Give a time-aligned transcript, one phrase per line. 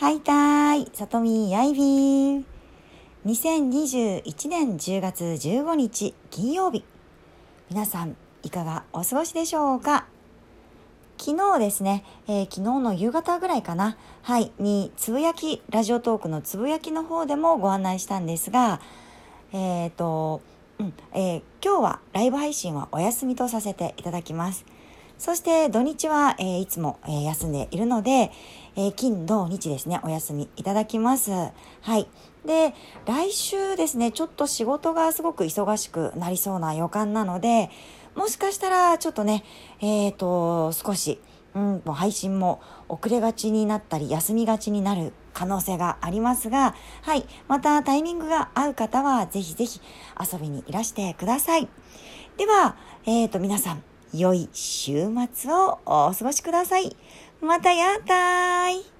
[0.00, 2.46] はいたーい、さとみやいびん。
[3.26, 6.84] 2021年10月15日金曜日。
[7.68, 10.06] 皆さん、いかがお過ごしでしょうか？
[11.18, 18.80] 昨日ですね、えー、昨日の夕方ぐらいかな、はい、に、つぶやき、ラジオトークのつぶやきの方でもご案内したんですが、
[19.52, 20.42] えっ、ー、と、
[20.78, 24.64] うん、えー、今日はライブ配信はお休みとさせていただきます。
[25.18, 28.30] そして土日は、えー、いつも、えー、休んでいるので、
[28.76, 31.32] えー、金、土、日ですね、お休みいただきます。
[31.32, 31.52] は
[31.98, 32.06] い。
[32.46, 32.72] で、
[33.04, 37.70] 来週ですね、ちょっと仕事がすごく忙しくなりそうな予感なので、
[38.14, 39.44] もしかしたらちょっとね、
[39.80, 41.20] えっ、と、少し、
[41.54, 47.26] うん、もう配信も遅れがちになったり、休みがちになる可能性がありますが、はい。
[47.48, 49.80] またタイミングが合う方は、ぜひぜひ
[50.20, 51.68] 遊びにいらしてください。
[52.36, 53.82] では、えっ、と、皆さん、
[54.14, 56.96] 良い週末をお過ごしください。
[57.40, 58.97] またやったーい。